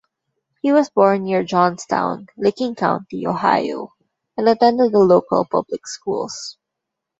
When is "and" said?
4.35-4.49